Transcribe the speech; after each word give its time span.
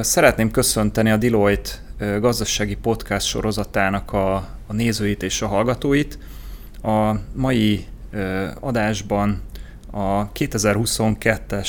Szeretném 0.00 0.50
köszönteni 0.50 1.10
a 1.10 1.16
Deloitte 1.16 1.70
gazdasági 2.20 2.76
podcast 2.76 3.26
sorozatának 3.26 4.12
a, 4.12 4.34
a 4.66 4.72
nézőit 4.72 5.22
és 5.22 5.42
a 5.42 5.46
hallgatóit. 5.46 6.18
A 6.82 7.14
mai 7.32 7.86
adásban 8.60 9.42
a 9.90 10.32
2022-es 10.32 11.68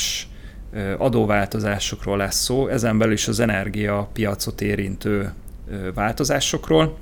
adóváltozásokról 0.98 2.16
lesz 2.16 2.42
szó, 2.42 2.68
ezen 2.68 2.98
belül 2.98 3.12
is 3.12 3.28
az 3.28 3.40
energiapiacot 3.40 4.60
érintő 4.60 5.32
változásokról. 5.94 6.98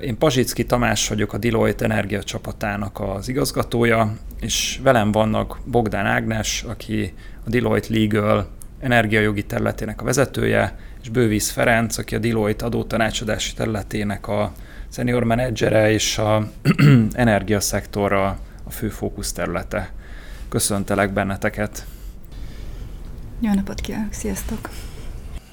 Én 0.00 0.18
Pazsicki 0.18 0.64
Tamás 0.64 1.08
vagyok, 1.08 1.32
a 1.32 1.38
Deloitte 1.38 1.84
Energia 1.84 2.22
csapatának 2.22 3.00
az 3.00 3.28
igazgatója, 3.28 4.16
és 4.40 4.80
velem 4.82 5.12
vannak 5.12 5.58
Bogdán 5.64 6.06
Ágnes, 6.06 6.62
aki 6.62 7.14
a 7.44 7.50
Deloitte 7.50 7.94
Legal 7.94 8.48
energiajogi 8.80 9.44
területének 9.46 10.00
a 10.00 10.04
vezetője, 10.04 10.78
és 11.02 11.08
Bővíz 11.08 11.50
Ferenc, 11.50 11.98
aki 11.98 12.14
a 12.14 12.18
Deloitte 12.18 12.64
adótanácsadási 12.64 13.54
területének 13.54 14.28
a 14.28 14.52
senior 14.88 15.24
menedzsere 15.24 15.90
és 15.92 16.18
a 16.18 16.50
energiaszektorra 17.12 18.38
a 18.64 18.70
fő 18.70 18.88
fókusz 18.88 19.32
területe. 19.32 19.92
Köszöntelek 20.48 21.12
benneteket! 21.12 21.86
Jó 23.40 23.54
napot 23.54 23.80
kívánok, 23.80 24.12
sziasztok! 24.12 24.70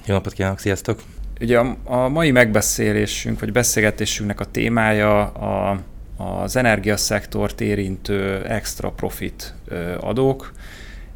Jó 0.06 0.14
napot 0.14 0.32
kívánok, 0.32 0.58
sziasztok! 0.58 1.13
Ugye 1.40 1.58
a, 1.58 1.76
a 1.84 2.08
mai 2.08 2.30
megbeszélésünk, 2.30 3.40
vagy 3.40 3.52
beszélgetésünknek 3.52 4.40
a 4.40 4.44
témája 4.44 5.26
a, 5.26 5.80
az 6.16 6.56
energiaszektort 6.56 7.60
érintő 7.60 8.44
extra 8.44 8.90
profit 8.90 9.54
adók, 10.00 10.52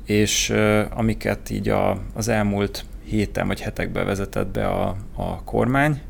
és 0.05 0.55
amiket 0.91 1.51
így 1.51 1.69
a, 1.69 2.03
az 2.15 2.29
elmúlt 2.29 2.85
héten 3.05 3.47
vagy 3.47 3.61
hetekben 3.61 4.07
vezetett 4.07 4.49
be 4.49 4.67
a, 4.67 4.97
a 5.15 5.43
kormány. 5.45 6.01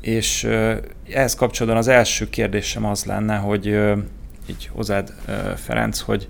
És 0.00 0.44
ehhez 1.12 1.34
kapcsolatban 1.34 1.80
az 1.80 1.88
első 1.88 2.28
kérdésem 2.28 2.84
az 2.84 3.04
lenne, 3.04 3.36
hogy 3.36 3.66
így 4.46 4.70
hozzád 4.72 5.14
Ferenc, 5.56 5.98
hogy 6.00 6.28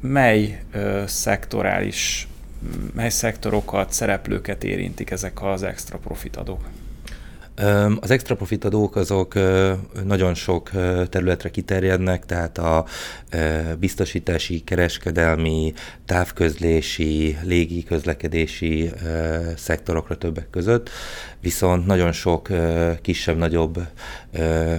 mely 0.00 0.62
szektorális 1.06 2.28
mely 2.94 3.08
szektorokat, 3.08 3.92
szereplőket 3.92 4.64
érintik 4.64 5.10
ezek 5.10 5.42
az 5.42 5.62
extra 5.62 5.98
profit 5.98 6.36
adók? 6.36 6.60
Az 8.00 8.10
extra 8.10 8.36
profit 8.36 8.64
adók 8.64 8.96
azok 8.96 9.34
nagyon 10.04 10.34
sok 10.34 10.70
területre 11.08 11.48
kiterjednek, 11.50 12.26
tehát 12.26 12.58
a 12.58 12.84
biztosítási, 13.78 14.60
kereskedelmi, 14.64 15.72
távközlési, 16.04 17.38
légi 17.42 17.82
közlekedési 17.82 18.90
szektorokra 19.56 20.16
többek 20.18 20.50
között, 20.50 20.90
viszont 21.40 21.86
nagyon 21.86 22.12
sok 22.12 22.48
kisebb-nagyobb 23.02 23.80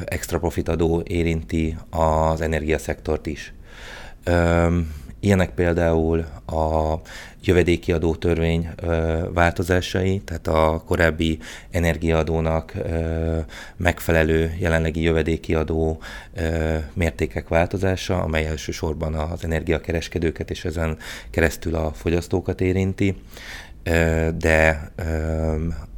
extra 0.05 0.39
profit 0.39 0.69
adó 0.69 1.03
érinti 1.07 1.77
az 1.89 2.41
energiaszektort 2.41 3.25
is. 3.25 3.53
Ilyenek 5.19 5.49
például 5.49 6.25
a 6.45 6.93
jövedéki 7.43 7.91
adótörvény 7.91 8.69
változásai, 9.33 10.19
tehát 10.19 10.47
a 10.47 10.83
korábbi 10.85 11.39
energiaadónak 11.71 12.73
megfelelő 13.77 14.55
jelenlegi 14.59 15.01
jövedéki 15.01 15.55
adó 15.55 15.99
mértékek 16.93 17.47
változása, 17.47 18.21
amely 18.21 18.45
elsősorban 18.45 19.13
az 19.13 19.43
energiakereskedőket 19.43 20.49
és 20.49 20.65
ezen 20.65 20.97
keresztül 21.29 21.75
a 21.75 21.93
fogyasztókat 21.93 22.61
érinti 22.61 23.15
de 24.37 24.91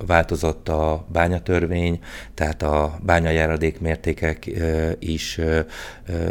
változott 0.06 0.70
a 0.70 1.06
bányatörvény, 1.12 2.00
tehát 2.34 2.62
a 2.62 3.00
bányajáradék 3.04 3.80
mértékek 3.80 4.50
is 5.00 5.40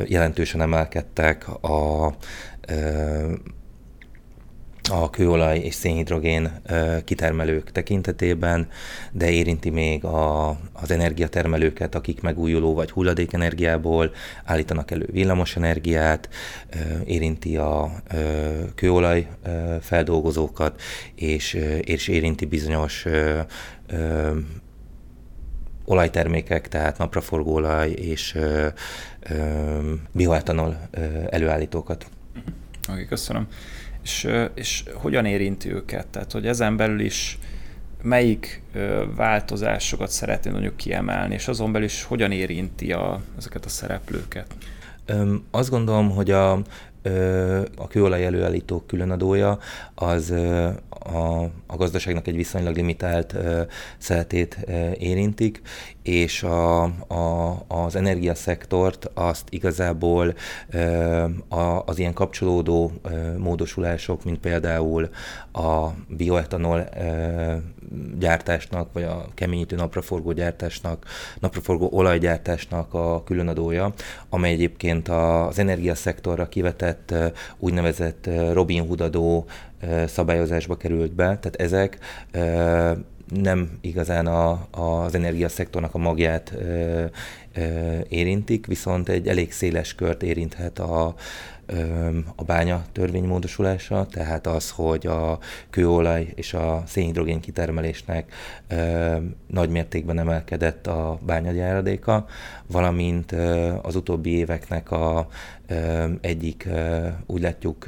jelentősen 0.06 0.60
emelkedtek, 0.60 1.48
a 1.48 2.14
a 4.88 5.10
kőolaj 5.10 5.58
és 5.58 5.74
szénhidrogén 5.74 6.60
kitermelők 7.04 7.72
tekintetében, 7.72 8.68
de 9.12 9.30
érinti 9.30 9.70
még 9.70 10.04
a, 10.04 10.48
az 10.72 10.90
energiatermelőket, 10.90 11.94
akik 11.94 12.20
megújuló 12.20 12.74
vagy 12.74 12.90
hulladékenergiából 12.90 14.12
állítanak 14.44 14.90
elő 14.90 15.08
villamosenergiát, 15.12 16.28
érinti 17.04 17.56
a 17.56 18.02
kőolaj 18.74 19.28
feldolgozókat, 19.80 20.80
és, 21.14 21.54
és 21.80 22.08
érinti 22.08 22.44
bizonyos 22.46 23.06
olajtermékek, 25.84 26.68
tehát 26.68 26.98
napraforgóolaj 26.98 27.90
és 27.90 28.38
bioetanol 30.12 30.88
előállítókat. 31.30 32.06
Oké, 32.34 32.92
okay, 32.92 33.06
köszönöm 33.06 33.48
és, 34.02 34.28
és 34.54 34.84
hogyan 34.94 35.24
érinti 35.24 35.72
őket? 35.72 36.06
Tehát, 36.06 36.32
hogy 36.32 36.46
ezen 36.46 36.76
belül 36.76 37.00
is 37.00 37.38
melyik 38.02 38.62
változásokat 39.16 40.10
szeretné 40.10 40.50
mondjuk 40.50 40.76
kiemelni, 40.76 41.34
és 41.34 41.48
azon 41.48 41.72
belül 41.72 41.86
is 41.86 42.02
hogyan 42.02 42.32
érinti 42.32 42.92
a, 42.92 43.20
ezeket 43.38 43.64
a 43.64 43.68
szereplőket? 43.68 44.54
Öm, 45.06 45.44
azt 45.50 45.70
gondolom, 45.70 46.10
hogy 46.10 46.30
a, 46.30 46.52
a 47.76 47.88
kőolaj 47.88 48.24
előállítók 48.24 48.86
különadója 48.86 49.58
az 49.94 50.30
a, 50.88 51.42
a 51.66 51.76
gazdaságnak 51.76 52.26
egy 52.26 52.36
viszonylag 52.36 52.76
limitált 52.76 53.36
szeletét 53.98 54.58
érintik, 54.98 55.60
és 56.02 56.42
a, 56.42 56.82
a, 57.06 57.56
az 57.68 57.96
energiaszektort 57.96 59.10
azt 59.14 59.46
igazából 59.50 60.34
a, 61.48 61.60
az 61.60 61.98
ilyen 61.98 62.12
kapcsolódó 62.12 62.92
módosulások, 63.38 64.24
mint 64.24 64.38
például 64.38 65.08
a 65.52 65.88
bioetanol 66.08 66.88
gyártásnak, 68.18 68.92
vagy 68.92 69.02
a 69.02 69.26
keményítő 69.34 69.76
napraforgó 69.76 70.32
gyártásnak, 70.32 71.04
napraforgó 71.40 71.88
olajgyártásnak 71.92 72.94
a 72.94 73.22
különadója, 73.24 73.92
amely 74.28 74.52
egyébként 74.52 75.08
az 75.08 75.58
energiaszektorra 75.58 76.48
kivetett 76.48 77.14
úgynevezett 77.58 78.28
Robin 78.52 78.86
Hood 78.86 79.00
adó 79.00 79.46
szabályozásba 80.06 80.76
került 80.76 81.12
be, 81.12 81.24
tehát 81.24 81.56
ezek 81.56 81.98
nem 83.30 83.78
igazán 83.80 84.26
a, 84.26 84.66
az 84.70 85.14
energiaszektornak 85.14 85.94
a 85.94 85.98
magját 85.98 86.54
érintik, 88.08 88.66
viszont 88.66 89.08
egy 89.08 89.28
elég 89.28 89.52
széles 89.52 89.94
kört 89.94 90.22
érinthet 90.22 90.78
a, 90.78 91.14
a 92.36 92.44
bánya 92.44 92.84
törvénymódosulása, 92.92 94.06
tehát 94.06 94.46
az, 94.46 94.70
hogy 94.70 95.06
a 95.06 95.38
kőolaj 95.70 96.32
és 96.34 96.54
a 96.54 96.82
szénhidrogén 96.86 97.40
kitermelésnek 97.40 98.32
nagy 99.46 99.70
mértékben 99.70 100.18
emelkedett 100.18 100.86
a 100.86 101.18
bányagyáradéka, 101.26 102.26
valamint 102.66 103.32
az 103.82 103.96
utóbbi 103.96 104.30
éveknek 104.30 104.90
a 104.90 105.28
egyik, 106.20 106.68
úgy 107.26 107.40
látjuk, 107.40 107.86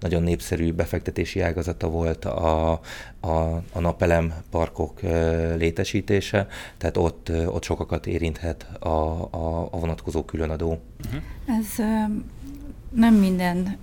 nagyon 0.00 0.22
népszerű 0.22 0.72
befektetési 0.72 1.40
ágazata 1.40 1.88
volt 1.88 2.24
a, 2.24 2.70
a, 3.20 3.62
a 3.72 3.80
napelem 3.80 4.34
parkok 4.50 5.00
létesítése, 5.56 6.46
tehát 6.76 6.96
ott, 6.96 7.32
ott 7.46 7.62
sokakat 7.62 8.06
érinthet 8.06 8.66
a, 8.88 9.68
a 9.70 9.78
vonatkozó 9.78 10.24
különadó. 10.24 10.78
Uh-huh. 11.06 11.22
Ez 11.58 11.66
nem 12.90 13.14
minden 13.14 13.78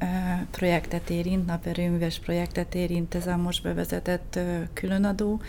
projektet 0.51 1.09
érint, 1.09 1.45
naperőműves 1.45 2.19
projektet 2.19 2.75
érint 2.75 3.15
ez 3.15 3.27
a 3.27 3.37
most 3.37 3.63
bevezetett 3.63 4.39
különadó, 4.73 5.41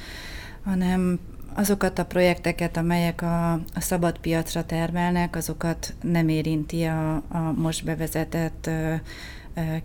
hanem 0.64 1.18
azokat 1.54 1.98
a 1.98 2.04
projekteket, 2.04 2.76
amelyek 2.76 3.22
a, 3.22 3.52
a 3.52 3.80
szabad 3.80 4.18
piacra 4.18 4.64
termelnek, 4.64 5.36
azokat 5.36 5.94
nem 6.02 6.28
érinti 6.28 6.82
a, 6.84 7.14
a 7.14 7.52
most 7.56 7.84
bevezetett 7.84 8.70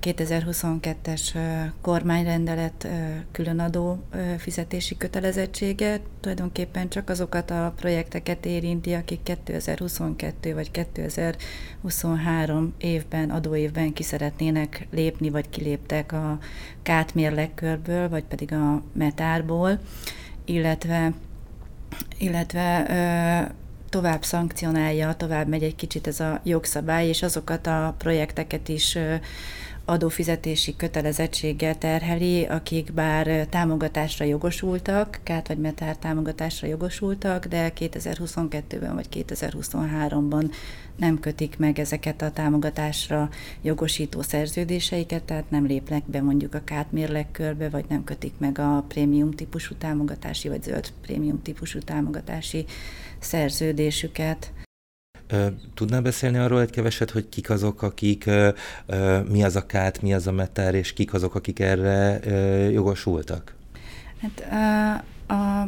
2022-es 0.01 1.38
kormányrendelet 1.81 2.88
különadó 3.31 4.03
fizetési 4.38 4.97
kötelezettsége. 4.97 6.00
Tulajdonképpen 6.19 6.89
csak 6.89 7.09
azokat 7.09 7.51
a 7.51 7.73
projekteket 7.75 8.45
érinti, 8.45 8.94
akik 8.94 9.23
2022 9.23 10.53
vagy 10.53 10.71
2023 10.71 12.73
évben, 12.77 13.29
adóévben 13.29 13.94
ki 13.94 14.03
szeretnének 14.03 14.88
lépni, 14.91 15.29
vagy 15.29 15.50
kiléptek 15.50 16.12
a 16.12 16.39
kátmérlegkörből, 16.81 18.09
vagy 18.09 18.24
pedig 18.24 18.53
a 18.53 18.83
metárból, 18.94 19.79
illetve 20.45 21.13
illetve 22.17 23.51
tovább 23.89 24.24
szankcionálja, 24.24 25.13
tovább 25.13 25.47
megy 25.47 25.63
egy 25.63 25.75
kicsit 25.75 26.07
ez 26.07 26.19
a 26.19 26.39
jogszabály, 26.44 27.07
és 27.07 27.24
azokat 27.24 27.67
a 27.67 27.95
projekteket 27.97 28.69
is 28.69 28.97
adófizetési 29.85 30.75
kötelezettséggel 30.75 31.77
terheli, 31.77 32.45
akik 32.45 32.93
bár 32.93 33.47
támogatásra 33.49 34.25
jogosultak, 34.25 35.19
kát 35.23 35.47
vagy 35.47 35.57
metár 35.57 35.97
támogatásra 35.97 36.67
jogosultak, 36.67 37.45
de 37.45 37.71
2022-ben 37.79 38.95
vagy 38.95 39.07
2023-ban 39.11 40.51
nem 40.95 41.19
kötik 41.19 41.57
meg 41.57 41.79
ezeket 41.79 42.21
a 42.21 42.31
támogatásra 42.31 43.29
jogosító 43.61 44.21
szerződéseiket, 44.21 45.23
tehát 45.23 45.49
nem 45.49 45.65
lépnek 45.65 46.03
be 46.05 46.21
mondjuk 46.21 46.53
a 46.53 46.63
kát 46.63 46.91
mérlekkörbe, 46.91 47.69
vagy 47.69 47.85
nem 47.89 48.03
kötik 48.03 48.33
meg 48.37 48.59
a 48.59 48.85
prémium 48.87 49.31
típusú 49.31 49.75
támogatási, 49.75 50.47
vagy 50.47 50.63
zöld 50.63 50.91
prémium 51.01 51.41
típusú 51.41 51.79
támogatási 51.79 52.65
szerződésüket. 53.19 54.51
Tudnál 55.73 56.01
beszélni 56.01 56.37
arról 56.37 56.61
egy 56.61 56.69
keveset, 56.69 57.11
hogy 57.11 57.29
kik 57.29 57.49
azok, 57.49 57.81
akik, 57.81 58.29
mi 59.29 59.43
az 59.43 59.55
a 59.55 59.65
kát, 59.65 60.01
mi 60.01 60.13
az 60.13 60.27
a 60.27 60.31
metár, 60.31 60.75
és 60.75 60.93
kik 60.93 61.13
azok, 61.13 61.35
akik 61.35 61.59
erre 61.59 62.19
jogosultak? 62.71 63.55
Hát 64.21 64.43
a, 65.27 65.33
a, 65.33 65.61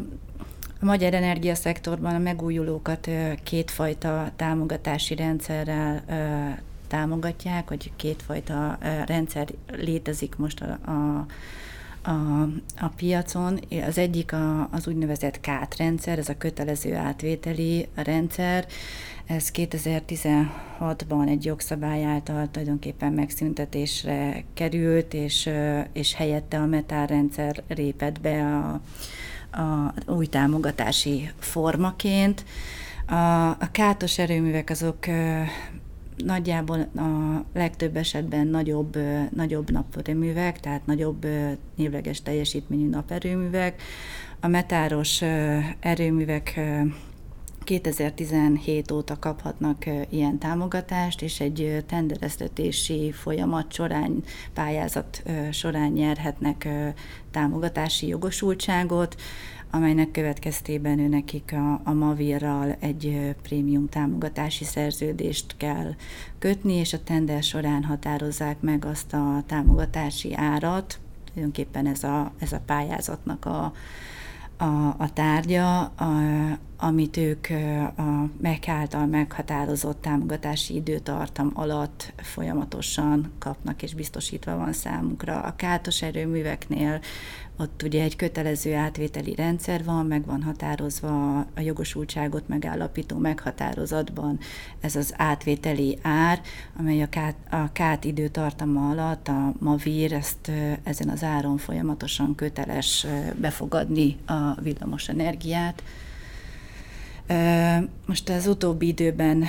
a 0.80 0.86
magyar 0.86 1.14
energiaszektorban 1.14 2.16
a 2.16 2.20
megújulókat 2.20 3.10
kétfajta 3.44 4.32
támogatási 4.36 5.16
rendszerrel 5.16 6.04
támogatják, 6.88 7.68
hogy 7.68 7.92
kétfajta 7.96 8.78
rendszer 9.06 9.48
létezik 9.72 10.36
most 10.36 10.62
a, 10.62 10.92
a 10.92 11.26
a, 12.04 12.42
a 12.80 12.88
piacon. 12.96 13.60
Az 13.88 13.98
egyik 13.98 14.34
a, 14.34 14.70
az 14.72 14.88
úgynevezett 14.88 15.40
KÁT 15.40 15.76
rendszer, 15.78 16.18
ez 16.18 16.30
a 16.30 16.38
kötelező 16.38 16.96
átvételi 16.96 17.88
rendszer. 17.96 18.66
Ez 19.26 19.52
2016-ban 19.54 21.30
egy 21.30 21.46
jogszabály 21.46 22.04
által 22.04 22.48
tulajdonképpen 22.52 23.14
megszüntetésre 23.14 24.44
került, 24.54 25.14
és, 25.14 25.50
és 25.94 26.14
helyette 26.14 26.58
a 26.58 26.66
metár 26.66 27.10
rendszer 27.10 27.64
lépett 27.68 28.22
be 28.22 28.44
a, 28.46 28.82
a 29.62 29.94
új 30.08 30.26
támogatási 30.26 31.30
formaként. 31.40 32.46
A, 33.06 33.50
a 33.50 33.70
kátos 33.72 34.18
erőművek 34.18 34.70
azok 34.70 34.98
nagyjából 36.18 36.80
a 36.96 37.44
legtöbb 37.54 37.96
esetben 37.96 38.48
nagyobb, 38.48 38.98
nagyobb 39.36 39.72
naperőművek, 39.72 40.60
tehát 40.60 40.86
nagyobb 40.86 41.26
névleges 41.76 42.22
teljesítményű 42.22 42.90
naperőművek. 42.90 43.82
A 44.40 44.48
metáros 44.48 45.22
erőművek 45.80 46.60
2017 47.64 48.92
óta 48.92 49.20
kaphatnak 49.20 49.86
ilyen 50.10 50.38
támogatást, 50.38 51.22
és 51.22 51.40
egy 51.40 51.84
tendereztetési 51.88 53.12
folyamat 53.12 53.74
során, 53.74 54.24
pályázat 54.54 55.24
során 55.52 55.92
nyerhetnek 55.92 56.68
támogatási 57.32 58.08
jogosultságot 58.08 59.16
amelynek 59.76 60.12
következtében 60.12 61.00
ő 61.00 61.08
nekik 61.08 61.54
a, 61.54 61.82
a 61.84 61.94
Mavirral 61.94 62.76
egy 62.80 63.36
prémium 63.42 63.90
támogatási 63.90 64.64
szerződést 64.64 65.58
kell 65.58 65.96
kötni, 66.40 66.74
és 66.74 66.94
a 66.94 67.04
tender 67.04 67.44
során 67.44 67.84
határozzák 67.84 68.62
meg 68.62 68.86
azt 68.86 69.14
a 69.14 69.44
támogatási 69.46 70.36
árat, 70.36 71.00
tulajdonképpen 71.26 71.88
ez 71.88 72.04
a, 72.04 72.32
ez 72.40 72.52
a 72.52 72.62
pályázatnak 72.66 73.46
a, 73.46 73.74
a, 74.58 74.96
a 74.98 75.14
tárgya, 75.14 75.80
a, 75.82 76.06
amit 76.84 77.18
ők 77.18 77.48
a 77.98 78.30
MEK 78.42 78.68
által 78.68 79.06
meghatározott 79.06 80.02
támogatási 80.02 80.76
időtartam 80.76 81.52
alatt 81.54 82.14
folyamatosan 82.18 83.32
kapnak 83.40 83.84
és 83.84 83.94
biztosítva 83.94 84.58
van 84.58 84.74
számukra. 84.74 85.42
A 85.42 85.56
kátos 85.56 86.02
erőműveknél 86.02 87.00
ott 87.58 87.84
ugye 87.84 88.04
egy 88.04 88.16
kötelező 88.16 88.76
átvételi 88.76 89.36
rendszer 89.36 89.84
van, 89.84 90.06
meg 90.06 90.26
van 90.26 90.44
határozva 90.44 91.38
a 91.38 91.60
jogosultságot 91.60 92.48
megállapító 92.48 93.18
meghatározatban 93.18 94.40
ez 94.80 94.96
az 94.96 95.14
átvételi 95.18 95.98
ár, 96.02 96.42
amely 96.80 97.02
a 97.02 97.10
kát, 97.10 97.36
a 97.50 97.72
kát 97.72 98.04
időtartama 98.04 98.90
alatt 98.90 99.28
a 99.28 99.54
MAVIR 99.60 100.14
ezt 100.14 100.52
ezen 100.84 101.10
az 101.10 101.24
áron 101.24 101.58
folyamatosan 101.58 102.36
köteles 102.36 103.06
befogadni 103.36 104.18
a 104.26 104.62
villamos 104.62 105.10
energiát. 105.10 105.84
Most 108.06 108.30
az 108.30 108.48
utóbbi 108.48 108.88
időben 108.88 109.46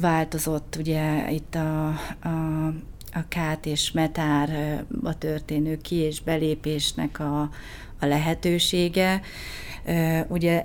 változott 0.00 0.76
ugye 0.78 1.30
itt 1.30 1.54
a, 1.54 1.86
a 2.28 2.72
a 3.14 3.24
kát 3.28 3.66
és 3.66 3.90
metárba 3.92 5.14
történő 5.18 5.76
ki- 5.76 5.96
és 5.96 6.20
belépésnek 6.20 7.20
a, 7.20 7.40
a 8.00 8.06
lehetősége. 8.06 9.20
Ugye 10.28 10.64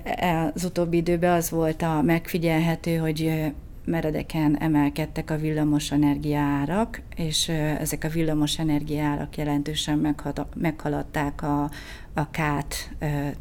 az 0.54 0.64
utóbbi 0.64 0.96
időben 0.96 1.32
az 1.32 1.50
volt 1.50 1.82
a 1.82 2.02
megfigyelhető, 2.02 2.96
hogy 2.96 3.52
meredeken 3.84 4.58
emelkedtek 4.58 5.30
a 5.30 5.36
villamos 5.36 5.92
árak, 6.34 7.00
és 7.16 7.48
ezek 7.48 8.04
a 8.04 8.08
villamos 8.08 8.60
árak 9.00 9.36
jelentősen 9.36 10.14
meghaladták 10.54 11.42
a, 11.42 11.70
a 12.14 12.30
kát 12.30 12.94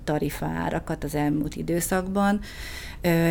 tarifa 0.03 0.45
árakat 0.45 1.03
az 1.03 1.15
elmúlt 1.15 1.55
időszakban 1.55 2.39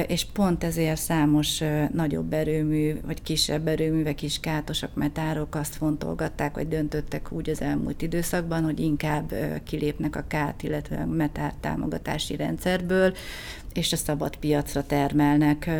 és 0.06 0.26
pont 0.32 0.64
ezért 0.64 1.00
számos 1.00 1.62
nagyobb 1.92 2.32
erőmű, 2.32 3.00
vagy 3.06 3.22
kisebb 3.22 3.66
erőművek 3.68 4.22
is 4.22 4.40
kátosak, 4.40 4.94
metárok 4.94 5.54
azt 5.54 5.74
fontolgatták, 5.74 6.54
vagy 6.54 6.68
döntöttek 6.68 7.32
úgy 7.32 7.50
az 7.50 7.60
elmúlt 7.60 8.02
időszakban, 8.02 8.64
hogy 8.64 8.80
inkább 8.80 9.34
kilépnek 9.64 10.16
a 10.16 10.24
kát, 10.28 10.62
illetve 10.62 10.96
a 10.96 11.06
metár 11.06 11.52
támogatási 11.60 12.36
rendszerből, 12.36 13.14
és 13.78 13.92
a 13.92 13.96
szabad 13.96 14.36
piacra 14.36 14.82
termelnek, 14.86 15.70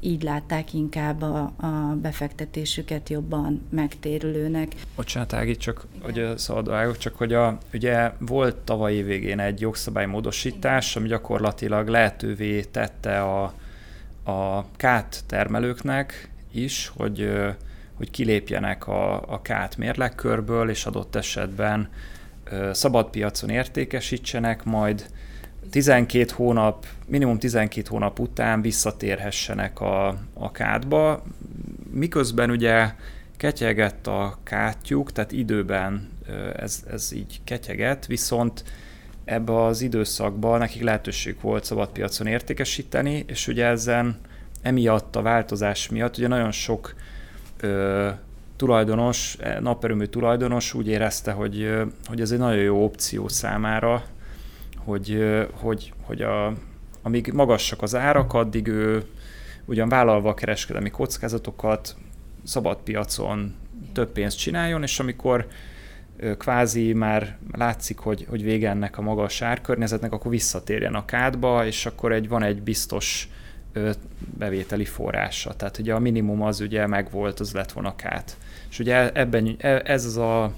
így 0.00 0.22
látták 0.22 0.74
inkább 0.74 1.22
a, 1.22 1.52
a 1.56 1.96
befektetésüket 2.02 3.08
jobban 3.08 3.66
megtérülőnek. 3.70 4.74
Bocsánat, 4.96 5.32
Ági, 5.32 5.56
csak 5.56 5.86
hogy 6.02 6.18
a 6.18 6.38
szabad 6.38 6.96
csak 6.98 7.16
hogy 7.16 7.32
a, 7.32 7.58
ugye 7.72 8.10
volt 8.18 8.56
tavalyi 8.56 9.02
végén 9.02 9.38
egy 9.38 9.60
jogszabálymódosítás, 9.60 10.96
ami 10.96 11.08
gyakorlatilag 11.08 11.88
lehetővé 11.88 12.62
tette 12.62 13.22
a, 13.22 13.42
a 14.24 14.64
kát 14.76 15.22
termelőknek 15.26 16.30
is, 16.52 16.92
hogy, 16.96 17.30
hogy 17.94 18.10
kilépjenek 18.10 18.86
a, 18.86 19.14
a 19.32 19.42
kát 19.42 19.76
mérlegkörből, 19.76 20.70
és 20.70 20.86
adott 20.86 21.16
esetben 21.16 21.88
szabad 22.72 23.10
piacon 23.10 23.50
értékesítsenek, 23.50 24.64
majd 24.64 25.06
12 25.70 26.32
hónap, 26.34 26.86
minimum 27.06 27.38
12 27.38 27.88
hónap 27.88 28.18
után 28.18 28.62
visszatérhessenek 28.62 29.80
a, 29.80 30.08
a 30.34 30.50
kádba, 30.52 31.22
miközben 31.90 32.50
ugye 32.50 32.94
ketyegett 33.36 34.06
a 34.06 34.38
kátyjuk, 34.42 35.12
tehát 35.12 35.32
időben 35.32 36.08
ez, 36.56 36.84
ez 36.90 37.12
így 37.12 37.40
ketyegett, 37.44 38.06
viszont 38.06 38.64
ebbe 39.24 39.64
az 39.64 39.80
időszakban 39.80 40.58
nekik 40.58 40.82
lehetőség 40.82 41.36
volt 41.40 41.64
szabadpiacon 41.64 42.26
értékesíteni, 42.26 43.24
és 43.26 43.48
ugye 43.48 43.66
ezen 43.66 44.16
emiatt 44.62 45.16
a 45.16 45.22
változás 45.22 45.88
miatt 45.88 46.16
ugye 46.16 46.28
nagyon 46.28 46.50
sok 46.50 46.94
ö, 47.60 48.08
tulajdonos, 48.56 49.36
e, 49.40 49.60
naperőmű 49.60 50.04
tulajdonos 50.04 50.74
úgy 50.74 50.88
érezte, 50.88 51.32
hogy, 51.32 51.70
hogy 52.04 52.20
ez 52.20 52.30
egy 52.30 52.38
nagyon 52.38 52.62
jó 52.62 52.84
opció 52.84 53.28
számára, 53.28 54.04
hogy, 54.84 55.36
hogy, 55.52 55.92
hogy 56.02 56.22
a, 56.22 56.52
amíg 57.02 57.32
magasak 57.32 57.82
az 57.82 57.94
árak, 57.94 58.34
addig 58.34 58.66
ő 58.66 59.04
ugyan 59.64 59.88
vállalva 59.88 60.28
a 60.28 60.34
kereskedelmi 60.34 60.90
kockázatokat 60.90 61.96
szabad 62.44 62.78
piacon 62.84 63.54
több 63.92 64.12
pénzt 64.12 64.38
csináljon, 64.38 64.82
és 64.82 65.00
amikor 65.00 65.46
kvázi 66.38 66.92
már 66.92 67.36
látszik, 67.52 67.98
hogy, 67.98 68.26
hogy 68.28 68.42
vége 68.42 68.68
ennek 68.68 68.98
a 68.98 69.02
magas 69.02 69.42
árkörnyezetnek, 69.42 70.12
akkor 70.12 70.30
visszatérjen 70.30 70.94
a 70.94 71.04
kádba, 71.04 71.66
és 71.66 71.86
akkor 71.86 72.12
egy, 72.12 72.28
van 72.28 72.42
egy 72.42 72.62
biztos 72.62 73.28
bevételi 74.38 74.84
forrása. 74.84 75.54
Tehát 75.54 75.78
ugye 75.78 75.94
a 75.94 75.98
minimum 75.98 76.42
az 76.42 76.60
ugye 76.60 76.86
megvolt, 76.86 77.40
az 77.40 77.52
lett 77.52 77.72
volna 77.72 77.96
kát. 77.96 78.36
És 78.70 78.78
ugye 78.78 79.12
ebben, 79.12 79.56
e, 79.58 79.82
ez 79.84 80.04
az 80.04 80.16
a, 80.16 80.52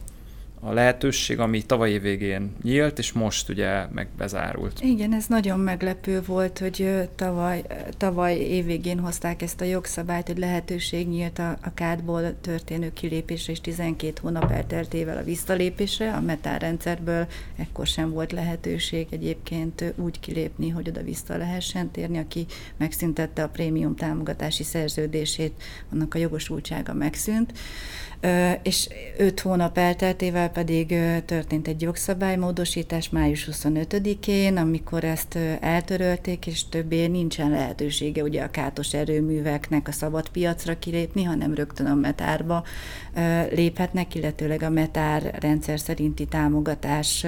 a 0.65 0.73
lehetőség, 0.73 1.39
ami 1.39 1.63
tavaly 1.63 1.91
év 1.91 2.03
végén 2.03 2.53
nyílt, 2.63 2.99
és 2.99 3.13
most 3.13 3.49
ugye 3.49 3.87
meg 3.93 4.09
bezárult. 4.19 4.81
Igen, 4.83 5.15
ez 5.15 5.27
nagyon 5.27 5.59
meglepő 5.59 6.23
volt, 6.27 6.59
hogy 6.59 7.09
tavaly, 7.17 7.63
tavaly 7.97 8.35
évvégén 8.35 8.99
hozták 8.99 9.43
ezt 9.43 9.61
a 9.61 9.65
jogszabályt, 9.65 10.27
hogy 10.27 10.39
lehetőség 10.39 11.09
nyílt 11.09 11.39
a, 11.39 11.51
a 11.63 11.75
kádból 11.75 12.41
történő 12.41 12.93
kilépésre 12.93 13.53
és 13.53 13.61
12 13.61 14.13
hónap 14.23 14.51
elteltével 14.51 15.17
a 15.17 15.23
visszalépésre. 15.23 16.13
A 16.13 16.21
metárrendszerből 16.21 17.27
ekkor 17.57 17.87
sem 17.87 18.11
volt 18.11 18.33
lehetőség 18.33 19.07
egyébként 19.11 19.95
úgy 19.97 20.21
kilépni, 20.21 20.69
hogy 20.69 20.89
oda 20.89 21.03
vissza 21.03 21.37
lehessen 21.37 21.91
térni, 21.91 22.19
aki 22.19 22.47
megszüntette 22.77 23.43
a 23.43 23.49
prémium 23.49 23.97
támogatási 23.97 24.63
szerződését, 24.63 25.63
annak 25.93 26.15
a 26.15 26.19
jogosultsága 26.19 26.95
megszűnt 26.95 27.53
és 28.63 28.89
öt 29.17 29.41
hónap 29.41 29.79
elteltével 29.79 30.51
pedig 30.53 30.95
történt 31.25 31.69
egy 31.69 31.83
jogszabálymódosítás 31.83 33.09
május 33.09 33.49
25-én, 33.53 34.57
amikor 34.57 35.05
ezt 35.05 35.39
eltörölték, 35.61 36.47
és 36.47 36.69
többé 36.69 37.07
nincsen 37.07 37.51
lehetősége 37.51 38.23
ugye 38.23 38.43
a 38.43 38.51
kátos 38.51 38.95
erőműveknek 38.95 39.89
a 39.89 39.93
szabad 39.93 40.29
piacra 40.29 40.79
kilépni, 40.79 41.23
hanem 41.23 41.55
rögtön 41.55 41.87
a 41.87 41.95
metárba 41.95 42.65
léphetnek, 43.51 44.15
illetőleg 44.15 44.63
a 44.63 44.71
metár 44.71 45.39
rendszer 45.41 45.81
szerinti 45.81 46.25
támogatás 46.25 47.27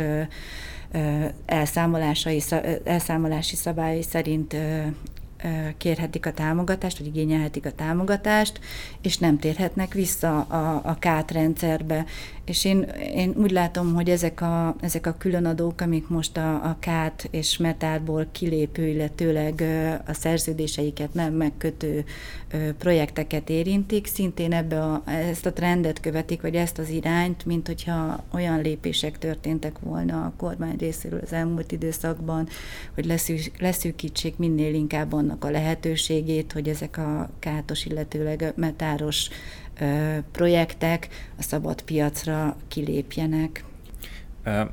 elszámolásai, 1.47 2.43
elszámolási 2.85 3.57
szabályai 3.57 4.03
szerint 4.03 4.57
kérhetik 5.79 6.27
a 6.27 6.33
támogatást, 6.33 6.99
vagy 6.99 7.07
igényelhetik 7.07 7.67
a 7.67 7.73
támogatást, 7.73 8.61
és 9.03 9.19
nem 9.19 9.39
térhetnek 9.39 9.93
vissza 9.93 10.41
a, 10.41 10.81
a 10.85 10.97
KÁT 10.99 11.31
rendszerbe. 11.31 12.05
És 12.45 12.65
én, 12.65 12.83
én 13.15 13.35
úgy 13.37 13.51
látom, 13.51 13.95
hogy 13.95 14.11
ezek 14.11 14.41
a, 14.41 14.77
ezek 14.81 15.07
a 15.07 15.15
különadók, 15.19 15.81
amik 15.81 16.09
most 16.09 16.37
a, 16.37 16.55
a 16.55 16.77
KÁT 16.81 17.29
és 17.31 17.57
metárból 17.57 18.27
kilépő, 18.33 18.87
illetőleg 18.87 19.65
a 20.07 20.13
szerződéseiket 20.13 21.15
nem 21.15 21.33
megkötő 21.33 22.05
projekteket 22.79 23.51
érintik, 23.51 24.07
szintén 24.07 24.53
ebbe 24.53 24.81
a, 24.83 25.03
ezt 25.07 25.47
a 25.47 25.53
trendet 25.53 26.01
követik, 26.01 26.41
vagy 26.41 26.55
ezt 26.55 26.79
az 26.79 26.89
irányt, 26.89 27.47
mint 27.47 27.67
hogyha 27.67 28.25
olyan 28.33 28.61
lépések 28.61 29.19
történtek 29.19 29.79
volna 29.79 30.25
a 30.25 30.33
kormány 30.37 30.77
részéről 30.79 31.21
az 31.23 31.33
elmúlt 31.33 31.73
időszakban, 31.73 32.49
hogy 32.95 33.05
leszűk, 33.05 33.61
leszűkítsék 33.61 34.37
minél 34.37 34.75
inkább 34.75 35.13
annak 35.13 35.45
a 35.45 35.51
lehetőségét, 35.51 36.53
hogy 36.53 36.69
ezek 36.69 36.99
a 36.99 37.31
kátos, 37.39 37.85
illetőleg 37.85 38.53
metáros 38.57 39.29
projektek 40.33 41.09
a 41.39 41.43
szabad 41.43 41.83
piacra 41.83 42.57
kilépjenek. 42.69 43.65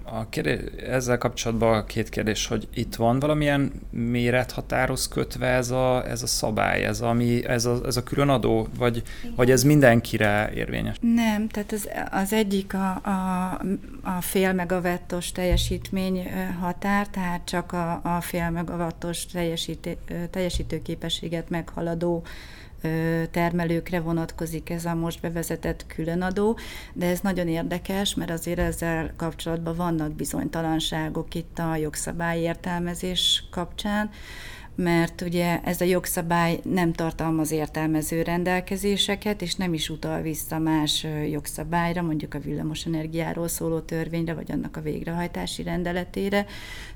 A 0.04 0.30
kérdés, 0.30 0.60
ezzel 0.90 1.18
kapcsolatban 1.18 1.74
a 1.74 1.86
két 1.86 2.10
kérdés, 2.10 2.48
hogy 2.48 2.68
itt 2.74 2.96
van 2.96 3.20
valamilyen 3.20 3.72
mérethatároz 3.90 5.08
kötve 5.08 5.48
ez 5.48 5.70
a, 5.72 6.08
ez 6.08 6.22
a 6.22 6.28
szabály, 6.28 6.84
ez, 6.84 7.02
ami, 7.02 7.46
ez, 7.46 7.66
a, 7.66 7.80
ez 7.86 7.98
a 7.98 8.04
különadó, 8.04 8.68
vagy, 8.78 9.04
vagy 9.36 9.52
ez 9.52 9.64
mindenkire 9.64 10.52
érvényes? 10.54 10.98
Nem, 11.02 11.48
tehát 11.48 11.72
az, 11.72 11.90
az 12.12 12.34
egyik 12.34 12.74
a, 12.74 12.90
a, 12.90 13.62
a 14.04 14.22
fél 14.22 14.54
megawattos 14.54 15.32
teljesítmény 15.32 16.28
határ, 16.60 17.08
tehát 17.08 17.42
csak 17.46 17.72
a, 17.72 18.02
a 18.04 18.22
fél 18.22 18.50
megawattos 18.50 19.26
teljesítő, 19.26 19.98
teljesítőképességet 20.32 21.50
meghaladó 21.50 22.24
termelőkre 23.32 24.00
vonatkozik 24.00 24.70
ez 24.70 24.86
a 24.86 24.96
most 24.96 25.22
bevezetett 25.22 25.86
különadó, 25.88 26.58
de 26.94 27.06
ez 27.06 27.20
nagyon 27.20 27.48
érdekes, 27.48 28.16
mert 28.16 28.32
azért 28.32 28.60
ezzel 28.60 29.14
kapcsolatban 29.16 29.76
vannak 29.76 30.12
bizonytalanságok 30.12 31.36
itt 31.36 31.60
a 31.60 31.76
jogszabály 31.76 32.40
értelmezés 32.40 33.44
kapcsán, 33.52 34.10
mert 34.76 35.22
ugye 35.22 35.62
ez 35.64 35.82
a 35.82 35.86
jogszabály 35.86 36.60
nem 36.64 36.94
tartalmaz 36.94 37.52
értelmező 37.52 38.22
rendelkezéseket, 38.22 39.42
és 39.42 39.56
nem 39.56 39.74
is 39.74 39.90
utal 39.90 40.22
vissza 40.22 40.60
más 40.60 41.06
jogszabályra, 41.30 42.02
mondjuk 42.02 42.34
a 42.34 42.40
villamosenergiáról 42.40 43.48
szóló 43.48 43.80
törvényre, 43.80 44.34
vagy 44.34 44.52
annak 44.52 44.78
a 44.78 44.82
végrehajtási 44.82 45.64
rendeletére, 45.64 46.46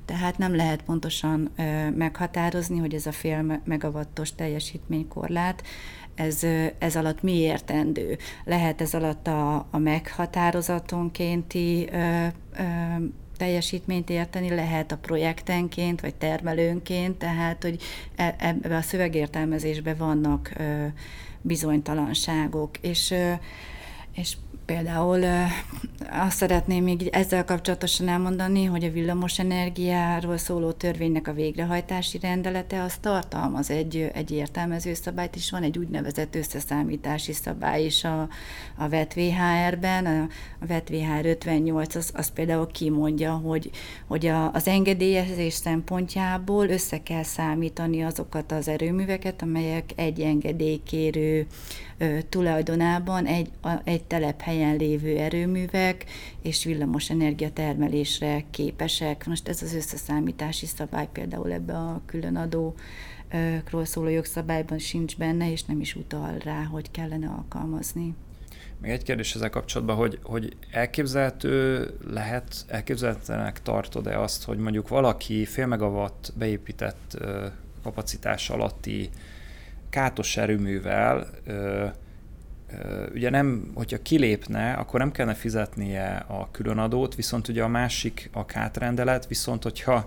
tehát 0.06 0.38
nem 0.38 0.56
lehet 0.56 0.82
pontosan 0.82 1.52
meghatározni, 1.96 2.78
hogy 2.78 2.94
ez 2.94 3.06
a 3.06 3.12
fél 3.12 3.62
megawattos 3.66 4.36
teljesítménykorlát, 4.36 5.64
ez, 6.16 6.44
ez 6.78 6.96
alatt 6.96 7.22
mi 7.22 7.34
értendő. 7.34 8.18
Lehet 8.44 8.82
ez 8.82 8.94
alatt 8.94 9.28
a, 9.28 9.68
a 9.72 9.78
meghatározatonkénti 9.78 11.90
ö, 11.92 12.26
ö, 12.58 12.64
teljesítményt 13.38 14.10
érteni, 14.10 14.50
lehet 14.50 14.92
a 14.92 14.98
projektenként, 14.98 16.02
vagy 16.02 16.16
termelőnként, 16.16 17.18
tehát, 17.18 17.64
hogy 17.64 17.82
e, 18.16 18.36
ebbe 18.40 18.76
a 18.76 18.82
szövegértelmezésben 18.82 19.98
vannak 19.98 20.54
bizonytalanságok, 21.42 22.78
és, 22.82 23.14
és 24.16 24.36
Például 24.66 25.24
azt 26.10 26.38
szeretném 26.38 26.84
még 26.84 27.08
ezzel 27.08 27.46
kapcsolatosan 27.46 28.08
elmondani, 28.08 28.64
hogy 28.66 28.84
a 28.84 28.92
villamos 28.92 29.40
energiáról 29.40 30.38
szóló 30.38 30.72
törvénynek 30.72 31.28
a 31.28 31.34
végrehajtási 31.34 32.20
rendelete 32.20 32.82
az 32.82 32.96
tartalmaz 33.02 33.70
egy, 33.70 34.10
egy 34.14 34.32
értelmező 34.32 34.94
szabályt, 34.94 35.36
és 35.36 35.52
van 35.52 35.64
egy 35.64 35.78
úgynevezett 35.78 36.36
összeszámítási 36.36 37.34
szabály 37.34 37.84
is 37.84 38.04
a, 38.04 38.28
a 38.78 38.90
VET-VHR-ben, 38.90 40.06
a, 40.06 40.22
a 40.60 40.66
VET-VHR 40.66 41.26
58 41.26 41.96
az, 41.96 42.12
az 42.14 42.30
például 42.30 42.68
kimondja, 42.68 43.32
hogy, 43.32 43.70
hogy 44.08 44.26
a, 44.26 44.52
az 44.52 44.68
engedélyezés 44.68 45.54
szempontjából 45.54 46.68
össze 46.68 47.04
kell 47.04 47.24
számítani 47.24 48.04
azokat 48.04 48.52
az 48.52 48.68
erőműveket, 48.68 49.42
amelyek 49.42 49.92
egy 49.96 50.20
engedélykérő 50.20 51.48
tulajdonában 52.30 53.26
egy, 53.26 53.50
egy 53.84 54.04
telephelyen 54.08 54.76
lévő 54.76 55.18
erőművek 55.18 56.06
és 56.42 56.64
villamos 56.64 57.10
energiatermelésre 57.10 58.44
képesek. 58.52 59.26
Most 59.26 59.48
ez 59.48 59.62
az 59.62 59.74
összeszámítási 59.74 60.66
szabály 60.66 61.08
például 61.12 61.52
ebbe 61.52 61.74
a 61.74 62.02
különadó 62.06 62.76
ról 63.70 63.86
szóló 63.86 64.10
jogszabályban 64.10 64.80
sincs 64.80 65.18
benne, 65.18 65.52
és 65.52 65.64
nem 65.64 65.80
is 65.80 65.96
utal 65.96 66.38
rá, 66.38 66.64
hogy 66.64 66.92
kellene 66.92 67.28
alkalmazni. 67.28 68.16
Még 68.82 68.92
egy 68.92 69.04
kérdés 69.04 69.36
ezzel 69.36 69.50
kapcsolatban, 69.50 69.96
hogy, 69.96 70.20
hogy 70.24 70.56
elképzelhető 70.72 71.88
lehet, 72.10 72.66
elképzelhetőnek 72.68 73.62
tartod-e 73.62 74.20
azt, 74.20 74.44
hogy 74.44 74.58
mondjuk 74.58 74.88
valaki 74.88 75.46
fél 75.46 75.66
megawatt 75.66 76.34
beépített 76.38 77.18
kapacitás 77.84 78.50
alatti 78.50 79.10
kátos 79.90 80.38
erőművel 80.38 81.28
ugye 83.14 83.30
nem, 83.30 83.72
hogyha 83.74 84.02
kilépne, 84.02 84.74
akkor 84.74 85.00
nem 85.00 85.12
kellene 85.12 85.36
fizetnie 85.36 86.26
a 86.28 86.48
különadót, 86.52 87.16
viszont 87.16 87.48
ugye 87.48 87.64
a 87.64 87.68
másik 87.68 88.30
a 88.34 88.46
kátrendelet, 88.46 89.28
viszont 89.28 89.64
hogyha 89.64 90.06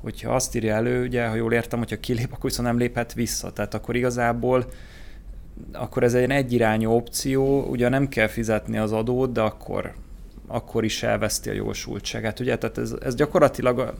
hogyha 0.00 0.34
azt 0.34 0.54
írja 0.54 0.74
elő, 0.74 1.04
ugye, 1.04 1.26
ha 1.26 1.34
jól 1.34 1.52
értem, 1.52 1.78
hogyha 1.78 2.00
kilép, 2.00 2.32
akkor 2.32 2.50
viszont 2.50 2.68
nem 2.68 2.78
léphet 2.78 3.12
vissza. 3.12 3.52
Tehát 3.52 3.74
akkor 3.74 3.96
igazából 3.96 4.64
akkor 5.72 6.02
ez 6.02 6.14
egy 6.14 6.30
egyirányú 6.30 6.90
opció, 6.90 7.62
ugye 7.62 7.88
nem 7.88 8.08
kell 8.08 8.26
fizetni 8.26 8.78
az 8.78 8.92
adót, 8.92 9.32
de 9.32 9.40
akkor, 9.40 9.92
akkor 10.46 10.84
is 10.84 11.02
elveszti 11.02 11.48
a 11.48 11.52
jogosultságát. 11.52 12.40
Ugye, 12.40 12.58
tehát 12.58 12.78
ez, 12.78 12.94
ez 13.02 13.14
gyakorlatilag 13.14 13.94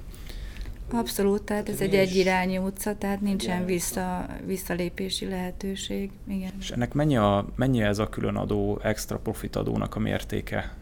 Abszolút, 0.93 1.43
tehát 1.43 1.69
ez 1.69 1.81
egy 1.81 1.95
egyirányú 1.95 2.65
utca, 2.65 2.97
tehát 2.99 3.21
nincsen 3.21 3.65
vissza, 3.65 4.27
visszalépési 4.47 5.27
lehetőség. 5.27 6.11
Igen. 6.29 6.51
És 6.61 6.71
ennek 6.71 6.93
mennyi, 6.93 7.17
a, 7.17 7.47
mennyi 7.55 7.83
ez 7.83 7.99
a 7.99 8.09
külön 8.09 8.37
adó, 8.37 8.81
extra 8.83 9.19
profit 9.19 9.57
adónak 9.57 9.95
a 9.95 9.99
mértéke? 9.99 10.73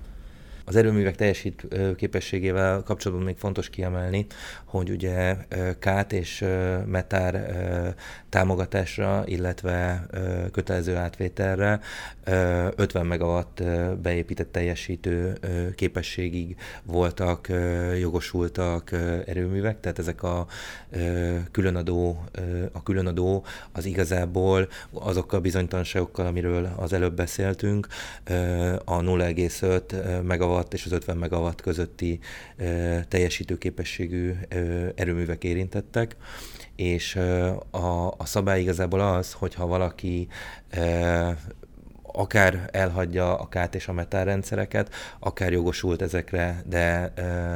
Az 0.69 0.77
erőművek 0.77 1.17
teljesít 1.17 1.67
képességével 1.97 2.83
kapcsolatban 2.83 3.27
még 3.27 3.37
fontos 3.37 3.71
kiemelni, 3.71 4.27
hogy 4.65 4.91
ugye 4.91 5.37
kát 5.79 6.13
és 6.13 6.45
metár 6.87 7.55
támogatásra, 8.29 9.23
illetve 9.27 10.07
kötelező 10.53 10.97
átvételre 10.97 11.81
50 12.25 13.07
megawatt 13.07 13.63
beépített 14.03 14.53
teljesítő 14.53 15.39
képességig 15.75 16.57
voltak 16.83 17.49
jogosultak 17.99 18.93
erőművek, 19.27 19.81
tehát 19.81 19.99
ezek 19.99 20.23
a 20.23 20.47
különadó, 21.51 22.25
a 22.73 22.83
különadó 22.83 23.45
az 23.73 23.85
igazából 23.85 24.69
azokkal 24.93 25.39
a 25.39 25.43
bizonytalanságokkal, 25.43 26.27
amiről 26.27 26.69
az 26.77 26.93
előbb 26.93 27.15
beszéltünk, 27.15 27.87
a 28.85 29.01
0,5 29.01 30.23
megawatt 30.23 30.57
és 30.75 30.85
az 30.85 30.93
50 30.93 31.17
megawatt 31.17 31.61
közötti 31.61 32.19
teljesítőképességű 33.09 34.33
erőművek 34.95 35.45
érintettek, 35.45 36.17
és 36.77 37.17
a, 37.71 38.09
a 38.09 38.25
szabály 38.25 38.61
igazából 38.61 39.01
az, 39.01 39.33
hogyha 39.33 39.67
valaki 39.67 40.29
akár 42.19 42.69
elhagyja 42.73 43.39
a 43.39 43.49
kát 43.49 43.75
és 43.75 43.89
a 43.89 43.93
metálrendszereket, 43.93 44.95
akár 45.19 45.53
jogosult 45.53 46.03
ezekre, 46.03 46.63
de 46.67 47.13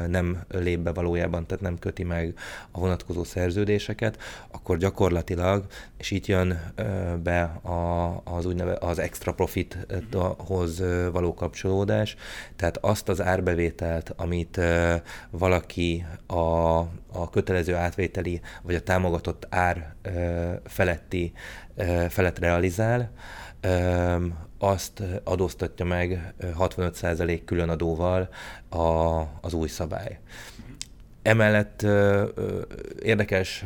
nem 0.07 0.43
lép 0.49 0.79
be 0.79 0.91
valójában, 0.91 1.47
tehát 1.47 1.63
nem 1.63 1.79
köti 1.79 2.03
meg 2.03 2.33
a 2.71 2.79
vonatkozó 2.79 3.23
szerződéseket, 3.23 4.17
akkor 4.51 4.77
gyakorlatilag, 4.77 5.65
és 5.97 6.11
itt 6.11 6.25
jön 6.25 6.73
be 7.23 7.41
a, 7.43 8.21
az 8.23 8.45
úgynevezett 8.45 8.83
az 8.83 8.99
extra 8.99 9.33
profithoz 9.33 10.83
való 11.11 11.33
kapcsolódás, 11.33 12.15
tehát 12.55 12.77
azt 12.77 13.09
az 13.09 13.21
árbevételt, 13.21 14.13
amit 14.15 14.59
valaki 15.29 16.05
a, 16.27 16.77
a 17.11 17.29
kötelező 17.31 17.75
átvételi 17.75 18.41
vagy 18.61 18.75
a 18.75 18.81
támogatott 18.81 19.47
ár 19.49 19.95
feletti 20.65 21.33
felett 22.09 22.39
realizál, 22.39 23.11
azt 24.63 25.03
adóztatja 25.23 25.85
meg 25.85 26.33
65% 26.59 27.41
különadóval 27.45 28.29
a, 28.69 28.77
az 29.41 29.53
új 29.53 29.67
szabály. 29.67 30.19
Emellett 31.21 31.85
érdekes 33.01 33.65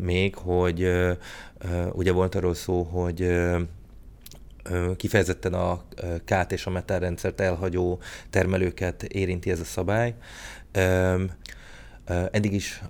még, 0.00 0.34
hogy 0.34 0.90
ugye 1.92 2.12
volt 2.12 2.34
arról 2.34 2.54
szó, 2.54 2.82
hogy 2.82 3.40
kifejezetten 4.96 5.54
a 5.54 5.82
kát 6.24 6.52
és 6.52 6.66
a 6.66 6.70
metálrendszert 6.70 7.40
elhagyó 7.40 8.00
termelőket 8.30 9.02
érinti 9.02 9.50
ez 9.50 9.60
a 9.60 9.64
szabály. 9.64 10.14
Eddig 12.30 12.52
is 12.52 12.82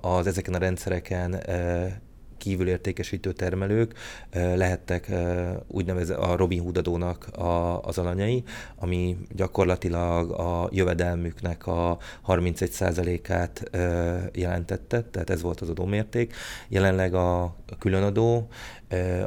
az 0.00 0.26
ezeken 0.26 0.54
a 0.54 0.58
rendszereken 0.58 1.42
kívül 2.40 2.68
értékesítő 2.68 3.32
termelők 3.32 3.94
lehettek 4.32 5.10
úgynevezett 5.66 6.18
a 6.18 6.36
Robin 6.36 6.60
Hood 6.60 6.76
adónak 6.76 7.26
a, 7.36 7.82
az 7.82 7.98
alanyai, 7.98 8.42
ami 8.76 9.16
gyakorlatilag 9.36 10.30
a 10.30 10.68
jövedelmüknek 10.72 11.66
a 11.66 11.98
31%-át 12.26 13.70
jelentette, 14.34 15.02
tehát 15.02 15.30
ez 15.30 15.42
volt 15.42 15.60
az 15.60 15.68
adómérték. 15.68 16.34
Jelenleg 16.68 17.14
a 17.14 17.54
különadó 17.78 18.48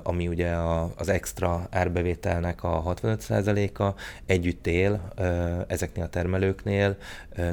ami 0.04 0.28
ugye 0.28 0.52
az 0.98 1.10
extra 1.10 1.68
árbevételnek 1.72 2.64
a 2.64 2.96
65%-a, 3.02 4.00
együtt 4.26 4.68
él 4.68 5.14
ezeknél 5.68 6.04
a 6.04 6.08
termelőknél, 6.08 6.98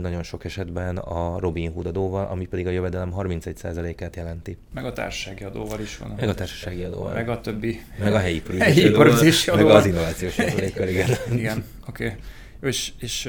nagyon 0.01 0.23
sok 0.23 0.45
esetben 0.45 0.97
a 0.97 1.39
Robin 1.39 1.73
Hood 1.73 1.87
adóval, 1.87 2.27
ami 2.27 2.47
pedig 2.47 2.67
a 2.67 2.71
jövedelem 2.71 3.13
31%-át 3.17 4.17
jelenti. 4.17 4.59
Meg 4.75 4.85
a 4.85 4.93
társasági 4.93 5.45
adóval 5.45 5.81
is 5.81 5.99
van. 5.99 6.15
Meg 6.17 6.29
a 6.29 6.35
társasági 6.35 6.83
adóval. 6.83 7.13
Meg 7.13 7.29
a 7.29 7.41
többi. 7.41 7.81
Meg 7.99 8.15
a 8.15 8.19
helyi 8.19 8.43
iparüzési 8.75 9.51
adóval. 9.51 9.73
Meg 9.73 9.83
az 9.83 9.87
innovációs 9.87 10.39
adóval, 10.39 10.89
igen. 10.89 11.09
Igen, 11.33 11.65
oké. 11.89 12.05
Okay. 12.05 12.19
És, 12.63 12.93
és 12.99 13.29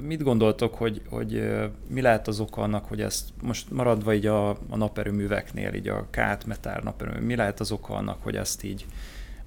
mit 0.00 0.22
gondoltok, 0.22 0.74
hogy, 0.74 1.02
hogy 1.08 1.50
mi 1.88 2.00
lehet 2.00 2.28
az 2.28 2.40
oka 2.40 2.62
annak, 2.62 2.84
hogy 2.84 3.00
ezt 3.00 3.28
most 3.42 3.70
maradva 3.70 4.14
így 4.14 4.26
a, 4.26 4.48
a 4.50 4.76
naperőműveknél, 4.76 5.74
így 5.74 5.88
a 5.88 6.06
kát, 6.10 6.44
metár 6.44 6.82
naperőmű, 6.82 7.26
mi 7.26 7.36
lehet 7.36 7.60
az 7.60 7.72
oka 7.72 7.94
annak, 7.94 8.22
hogy 8.22 8.36
ezt 8.36 8.64
így 8.64 8.86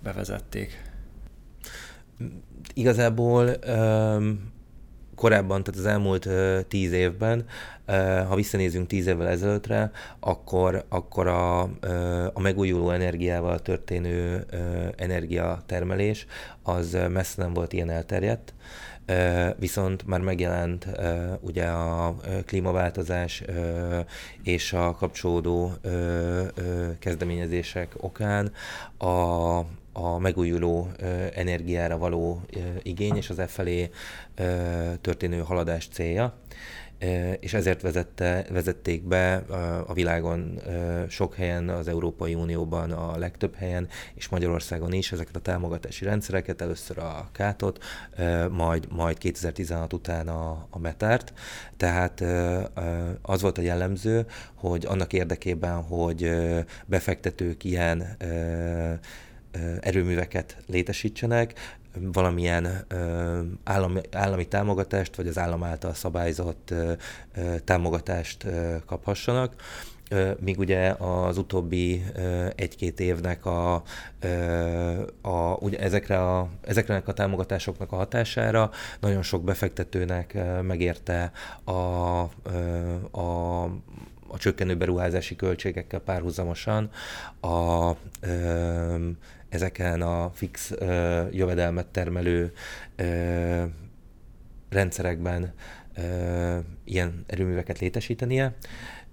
bevezették? 0.04 0.84
Igazából 2.74 3.50
um, 3.68 4.54
korábban, 5.16 5.64
tehát 5.64 5.80
az 5.80 5.86
elmúlt 5.86 6.26
uh, 6.26 6.60
tíz 6.68 6.92
évben, 6.92 7.46
uh, 7.88 8.28
ha 8.28 8.36
visszanézünk 8.36 8.88
tíz 8.88 9.08
évvel 9.08 9.28
ezelőttre, 9.28 9.92
akkor, 10.20 10.86
akkor 10.90 11.28
a, 11.28 11.64
uh, 11.64 12.26
a 12.34 12.40
megújuló 12.40 12.90
energiával 12.90 13.60
történő 13.60 14.46
uh, 14.54 14.60
energiatermelés 14.96 16.26
az 16.64 16.98
messze 17.10 17.42
nem 17.42 17.54
volt 17.54 17.74
ilyen 17.74 17.90
elterjedt 17.90 18.54
viszont 19.58 20.06
már 20.06 20.20
megjelent 20.20 20.88
ugye 21.40 21.66
a 21.66 22.16
klímaváltozás 22.46 23.44
és 24.44 24.74
a 24.74 24.96
kapcsolódó 24.96 25.74
kezdeményezések 27.00 27.94
okán 27.98 28.52
a, 28.98 29.58
a 29.94 30.18
megújuló 30.20 30.90
energiára 31.34 31.98
való 31.98 32.42
igény 32.84 33.16
és 33.16 33.30
az 33.30 33.40
e 33.40 33.48
felé 33.48 33.90
történő 35.02 35.40
haladás 35.40 35.88
célja 35.88 36.34
és 37.40 37.54
ezért 37.54 37.82
vezette, 37.82 38.46
vezették 38.50 39.04
be 39.04 39.36
a 39.88 39.94
világon 39.94 40.60
sok 41.10 41.36
helyen, 41.36 41.70
az 41.70 41.88
Európai 41.88 42.34
Unióban 42.36 42.92
a 42.92 43.18
legtöbb 43.18 43.56
helyen, 43.56 43.88
és 44.14 44.30
Magyarországon 44.30 44.94
is 44.94 45.12
ezeket 45.12 45.36
a 45.36 45.40
támogatási 45.40 46.06
rendszereket, 46.06 46.62
először 46.62 46.98
a 46.98 47.30
Kátot, 47.32 47.84
majd, 48.52 48.88
majd 48.92 49.18
2016 49.18 49.94
után 49.94 50.28
a, 50.28 50.68
a 50.70 50.80
Metárt. 50.80 51.34
Tehát 51.78 52.24
az 53.22 53.42
volt 53.42 53.58
a 53.58 53.62
jellemző, 53.62 54.26
hogy 54.54 54.86
annak 54.86 55.14
érdekében, 55.14 55.82
hogy 55.82 56.32
befektetők 56.86 57.64
ilyen 57.64 58.18
erőműveket 59.82 60.58
létesítsenek, 60.68 61.54
valamilyen 62.02 62.86
ö, 62.88 63.42
állami, 63.64 64.02
állami 64.12 64.48
támogatást, 64.48 65.16
vagy 65.16 65.28
az 65.28 65.38
állam 65.38 65.64
által 65.64 65.94
szabályzott 65.94 66.70
ö, 66.72 66.92
ö, 67.36 67.56
támogatást 67.64 68.44
ö, 68.44 68.76
kaphassanak. 68.86 69.54
Míg 70.40 70.60
ugye 70.60 70.90
az 70.90 71.38
utóbbi 71.38 72.04
egy-két 72.56 73.00
évnek 73.00 73.46
a, 73.46 73.74
a, 75.22 75.58
ugye 75.60 75.80
ezekre, 75.80 76.20
a, 76.20 76.50
ezekre 76.62 77.02
a 77.06 77.14
támogatásoknak 77.14 77.92
a 77.92 77.96
hatására 77.96 78.72
nagyon 79.00 79.22
sok 79.22 79.44
befektetőnek 79.44 80.38
megérte 80.62 81.32
a, 81.64 81.72
a, 83.20 83.64
a 84.28 84.38
csökkenő 84.38 84.76
beruházási 84.76 85.36
költségekkel 85.36 86.00
párhuzamosan 86.00 86.90
a, 87.40 87.90
ezeken 89.56 90.02
a 90.02 90.32
fix 90.34 90.72
ö, 90.72 91.24
jövedelmet 91.32 91.88
termelő 91.88 92.54
ö, 92.96 93.64
rendszerekben 94.70 95.54
ö, 95.98 96.58
ilyen 96.84 97.24
erőműveket 97.28 97.80
létesítenie, 97.80 98.56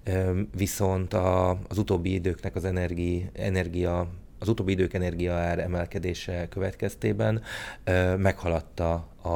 ö, 0.03 0.41
viszont 0.57 1.13
a, 1.13 1.49
az 1.49 1.77
utóbbi 1.77 2.13
időknek 2.13 2.55
az 2.55 2.65
energi, 2.65 3.29
energia 3.33 4.07
az 4.43 4.49
utóbbi 4.49 4.71
idők 4.71 4.93
energiaár 4.93 5.59
emelkedése 5.59 6.47
következtében 6.49 7.41
ö, 7.83 8.15
meghaladta 8.15 9.07
a, 9.21 9.29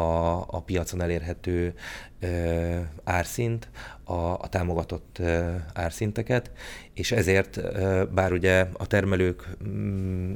a 0.48 0.62
piacon 0.66 1.02
elérhető 1.02 1.74
ö, 2.20 2.80
árszint, 3.04 3.70
a, 4.04 4.14
a 4.14 4.48
támogatott 4.50 5.18
ö, 5.20 5.50
árszinteket, 5.74 6.52
és 6.94 7.12
ezért, 7.12 7.58
ö, 7.58 8.04
bár 8.14 8.32
ugye 8.32 8.66
a 8.74 8.88
termelők 8.88 9.48
mm, 9.68 10.34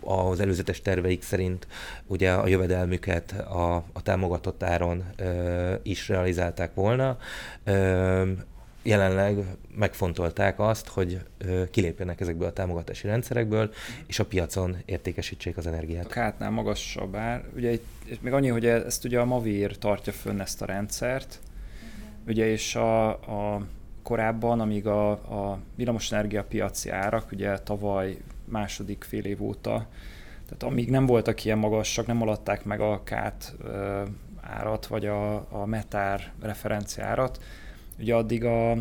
az 0.00 0.40
előzetes 0.40 0.80
terveik 0.80 1.22
szerint 1.22 1.66
ugye 2.06 2.32
a 2.32 2.46
jövedelmüket 2.46 3.32
a, 3.32 3.74
a 3.92 4.02
támogatott 4.02 4.62
áron 4.62 5.04
ö, 5.16 5.74
is 5.82 6.08
realizálták 6.08 6.74
volna, 6.74 7.18
ö, 7.64 8.22
jelenleg 8.84 9.44
megfontolták 9.76 10.58
azt, 10.60 10.88
hogy 10.88 11.20
kilépjenek 11.70 12.20
ezekből 12.20 12.48
a 12.48 12.52
támogatási 12.52 13.06
rendszerekből, 13.06 13.72
és 14.06 14.18
a 14.18 14.24
piacon 14.24 14.76
értékesítsék 14.84 15.56
az 15.56 15.66
energiát. 15.66 16.04
A 16.04 16.08
kátnál 16.08 16.50
magasabb 16.50 17.14
ár. 17.14 17.44
Ugye 17.56 17.72
itt, 17.72 18.22
még 18.22 18.32
annyi, 18.32 18.48
hogy 18.48 18.66
ezt 18.66 19.04
ugye 19.04 19.20
a 19.20 19.24
Mavir 19.24 19.78
tartja 19.78 20.12
fönn 20.12 20.40
ezt 20.40 20.62
a 20.62 20.66
rendszert, 20.66 21.40
ugye 22.26 22.46
és 22.46 22.74
a, 22.74 23.08
a 23.10 23.66
korábban, 24.02 24.60
amíg 24.60 24.86
a, 24.86 25.10
a 25.10 25.58
villamosenergia 25.74 26.44
piaci 26.44 26.90
árak, 26.90 27.32
ugye 27.32 27.58
tavaly 27.58 28.16
második 28.44 29.04
fél 29.04 29.24
év 29.24 29.42
óta, 29.42 29.86
tehát 30.44 30.62
amíg 30.62 30.90
nem 30.90 31.06
voltak 31.06 31.44
ilyen 31.44 31.58
magasak, 31.58 32.06
nem 32.06 32.22
alatták 32.22 32.64
meg 32.64 32.80
a 32.80 33.02
kát 33.04 33.54
árat, 34.40 34.86
vagy 34.86 35.06
a, 35.06 35.34
a 35.34 35.66
metár 35.66 36.32
referenciárat, 36.40 37.42
ugye 37.98 38.14
addig 38.14 38.44
a, 38.44 38.76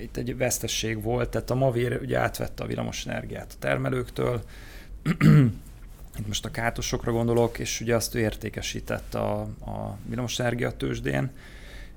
itt 0.00 0.16
egy 0.16 0.36
vesztesség 0.36 1.02
volt, 1.02 1.30
tehát 1.30 1.50
a 1.50 1.54
Mavér 1.54 1.98
ugye 2.02 2.18
átvette 2.18 2.62
a 2.62 2.66
villamos 2.66 3.06
energiát 3.06 3.52
a 3.52 3.58
termelőktől, 3.58 4.42
itt 6.18 6.26
most 6.26 6.44
a 6.44 6.50
kátosokra 6.50 7.12
gondolok, 7.12 7.58
és 7.58 7.80
ugye 7.80 7.94
azt 7.94 8.14
ő 8.14 8.18
értékesített 8.18 9.14
a, 9.14 9.40
a 9.40 9.98
energia 10.38 10.70
tőzsdén. 10.70 11.30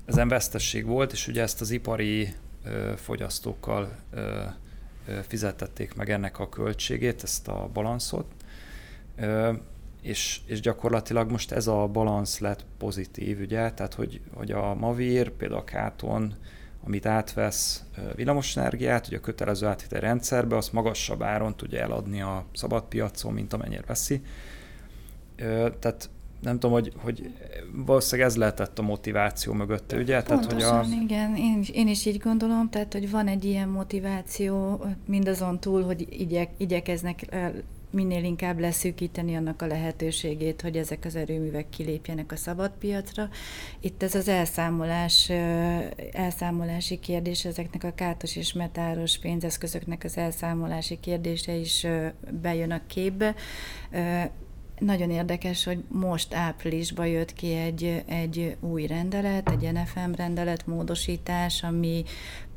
Ezen 0.04 0.28
vesztesség 0.28 0.86
volt, 0.86 1.12
és 1.12 1.28
ugye 1.28 1.42
ezt 1.42 1.60
az 1.60 1.70
ipari 1.70 2.34
ö, 2.64 2.92
fogyasztókkal 2.96 3.96
ö, 4.10 4.42
ö, 5.08 5.18
fizetették 5.26 5.94
meg 5.94 6.10
ennek 6.10 6.38
a 6.38 6.48
költségét, 6.48 7.22
ezt 7.22 7.48
a 7.48 7.70
balanszot. 7.72 8.26
Ö, 9.16 9.52
és, 10.02 10.40
és 10.46 10.60
gyakorlatilag 10.60 11.30
most 11.30 11.52
ez 11.52 11.66
a 11.66 11.86
balansz 11.86 12.38
lett 12.38 12.64
pozitív, 12.78 13.40
ugye, 13.40 13.72
tehát 13.72 13.94
hogy, 13.94 14.20
hogy 14.34 14.52
a 14.52 14.74
Mavir, 14.74 15.30
például 15.30 15.60
a 15.60 15.64
Káton, 15.64 16.34
amit 16.86 17.06
átvesz 17.06 17.84
villamosenergiát, 18.14 19.06
ugye 19.06 19.16
a 19.16 19.20
kötelező 19.20 19.66
áthitel 19.66 20.00
rendszerbe, 20.00 20.56
azt 20.56 20.72
magasabb 20.72 21.22
áron 21.22 21.56
tudja 21.56 21.80
eladni 21.80 22.20
a 22.20 22.44
szabad 22.52 22.84
piacon, 22.84 23.32
mint 23.32 23.52
amennyire 23.52 23.82
veszi. 23.86 24.22
Tehát 25.80 26.10
nem 26.40 26.58
tudom, 26.58 26.70
hogy, 26.70 26.92
hogy 26.96 27.30
valószínűleg 27.72 28.30
ez 28.30 28.36
lehetett 28.36 28.78
a 28.78 28.82
motiváció 28.82 29.52
mögötte, 29.52 29.96
ugye? 29.96 30.22
Pontosan, 30.22 30.58
tehát, 30.58 30.84
hogy 30.84 30.92
a... 30.92 31.02
igen, 31.02 31.36
én 31.36 31.58
is, 31.58 31.68
én 31.68 31.88
is 31.88 32.06
így 32.06 32.18
gondolom, 32.18 32.70
tehát, 32.70 32.92
hogy 32.92 33.10
van 33.10 33.28
egy 33.28 33.44
ilyen 33.44 33.68
motiváció 33.68 34.84
mindazon 35.06 35.60
túl, 35.60 35.82
hogy 35.82 36.06
igyek, 36.10 36.50
igyekeznek 36.56 37.36
minél 37.96 38.24
inkább 38.24 38.58
leszűkíteni 38.58 39.36
annak 39.36 39.62
a 39.62 39.66
lehetőségét, 39.66 40.62
hogy 40.62 40.76
ezek 40.76 41.04
az 41.04 41.16
erőművek 41.16 41.68
kilépjenek 41.68 42.32
a 42.32 42.36
szabadpiacra. 42.36 43.28
Itt 43.80 44.02
ez 44.02 44.14
az 44.14 44.28
elszámolás, 44.28 45.30
elszámolási 46.12 46.98
kérdés, 46.98 47.44
ezeknek 47.44 47.84
a 47.84 47.94
kátos 47.94 48.36
és 48.36 48.52
metáros 48.52 49.18
pénzeszközöknek 49.18 50.04
az 50.04 50.16
elszámolási 50.16 51.00
kérdése 51.00 51.52
is 51.52 51.86
bejön 52.30 52.70
a 52.70 52.80
képbe. 52.86 53.34
Nagyon 54.78 55.10
érdekes, 55.10 55.64
hogy 55.64 55.84
most 55.88 56.34
áprilisban 56.34 57.06
jött 57.06 57.32
ki 57.32 57.52
egy, 57.52 58.02
egy 58.06 58.56
új 58.60 58.86
rendelet, 58.86 59.48
egy 59.48 59.72
NFM 59.72 60.12
rendelet 60.16 60.66
módosítás, 60.66 61.62
ami 61.62 62.04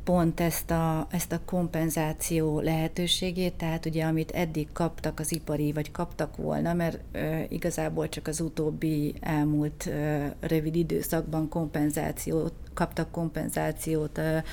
pont 0.09 0.39
ezt 0.39 0.71
a, 0.71 1.07
ezt 1.11 1.31
a 1.31 1.39
kompenzáció 1.45 2.59
lehetőségét, 2.59 3.53
tehát 3.53 3.85
ugye 3.85 4.03
amit 4.03 4.31
eddig 4.31 4.67
kaptak 4.73 5.19
az 5.19 5.31
ipari, 5.31 5.71
vagy 5.71 5.91
kaptak 5.91 6.37
volna, 6.37 6.73
mert 6.73 6.99
e, 7.11 7.45
igazából 7.49 8.09
csak 8.09 8.27
az 8.27 8.39
utóbbi 8.39 9.13
elmúlt 9.19 9.87
e, 9.87 10.35
rövid 10.39 10.75
időszakban 10.75 11.49
kompenzációt, 11.49 12.53
kaptak 12.79 13.11
kompenzációt 13.11 14.17
e, 14.17 14.43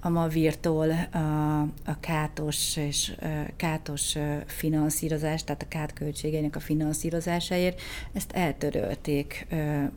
a 0.00 0.08
Mavirtól 0.08 0.90
a, 1.12 1.60
a 1.84 2.00
kátos 2.00 2.76
és 2.76 3.16
kátos 3.56 4.16
finanszírozás, 4.46 5.44
tehát 5.44 5.62
a 5.62 5.68
kát 5.68 5.92
költségeinek 5.92 6.56
a 6.56 6.60
finanszírozásáért, 6.60 7.80
ezt 8.12 8.32
eltörölték 8.32 9.46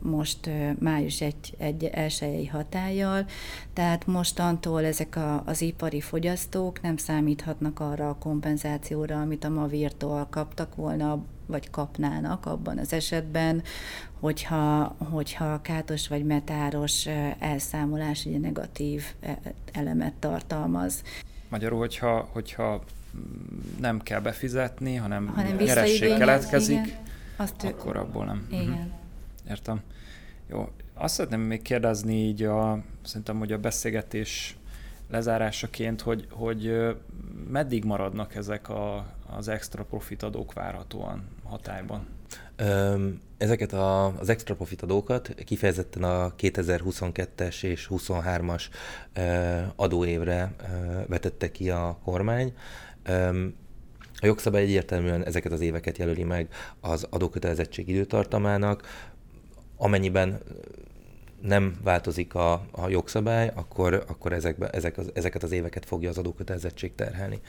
most 0.02 0.50
május 0.78 1.20
1, 1.20 1.34
1 1.58 1.84
elsőjei 1.84 2.46
hatállyal, 2.46 3.26
tehát 3.72 4.06
mostantól 4.06 4.84
ezek 4.84 5.16
a, 5.16 5.42
az 5.46 5.60
ipari 5.60 6.00
fogyasztók 6.00 6.80
nem 6.80 6.96
számíthatnak 6.96 7.80
arra 7.80 8.08
a 8.08 8.18
kompenzációra, 8.18 9.20
amit 9.20 9.44
a 9.44 9.48
Mavirtól 9.48 10.26
kaptak 10.30 10.74
volna 10.74 11.24
vagy 11.50 11.70
kapnának 11.70 12.46
abban 12.46 12.78
az 12.78 12.92
esetben, 12.92 13.62
hogyha, 14.20 14.96
hogyha 15.10 15.60
kátos 15.62 16.08
vagy 16.08 16.24
metáros 16.24 17.06
elszámolás 17.38 18.24
ugye 18.24 18.38
negatív 18.38 19.04
elemet 19.72 20.12
tartalmaz. 20.12 21.02
Magyarul, 21.48 21.78
hogyha, 21.78 22.28
hogyha 22.32 22.84
nem 23.80 24.00
kell 24.00 24.20
befizetni, 24.20 24.94
hanem, 24.94 25.26
hanem 25.26 25.56
nyeresség 25.56 26.16
keletkezik, 26.16 26.86
igen, 26.86 26.98
azt 27.36 27.64
akkor 27.64 27.96
abból 27.96 28.24
nem. 28.24 28.46
Igen. 28.50 28.68
Uh-huh. 28.68 28.84
Értem. 29.48 29.80
Jó. 30.50 30.68
Azt 30.94 31.14
szeretném 31.14 31.40
még 31.40 31.62
kérdezni 31.62 32.14
így 32.14 32.42
a, 32.42 32.82
szerintem, 33.02 33.38
hogy 33.38 33.52
a 33.52 33.58
beszélgetés 33.58 34.56
lezárásaként, 35.10 36.00
hogy, 36.00 36.26
hogy 36.30 36.72
meddig 37.48 37.84
maradnak 37.84 38.34
ezek 38.34 38.68
a, 38.68 39.06
az 39.36 39.48
extra 39.48 39.84
profit 39.84 40.22
adók 40.22 40.52
várhatóan 40.52 41.28
hatályban? 41.44 42.06
Ezeket 43.36 43.72
a, 43.72 44.18
az 44.18 44.28
extra 44.28 44.54
profit 44.54 44.82
adókat 44.82 45.34
kifejezetten 45.44 46.02
a 46.02 46.34
2022-es 46.34 47.62
és 47.62 47.88
23-as 47.90 48.64
adóévre 49.76 50.54
vetette 51.06 51.50
ki 51.50 51.70
a 51.70 51.98
kormány. 52.04 52.54
A 54.22 54.26
jogszabály 54.26 54.62
egyértelműen 54.62 55.24
ezeket 55.24 55.52
az 55.52 55.60
éveket 55.60 55.98
jelöli 55.98 56.24
meg 56.24 56.48
az 56.80 57.06
adókötelezettség 57.10 57.88
időtartamának, 57.88 58.82
amennyiben 59.76 60.40
nem 61.42 61.76
változik 61.82 62.34
a, 62.34 62.52
a 62.70 62.88
jogszabály, 62.88 63.50
akkor, 63.54 64.04
akkor 64.08 64.32
ezekbe, 64.32 64.68
ezek 64.68 64.98
az, 64.98 65.10
ezeket 65.14 65.42
az 65.42 65.52
éveket 65.52 65.84
fogja 65.84 66.08
az 66.08 66.18
adókötelezettség 66.18 66.94
terhelni. 66.94 67.40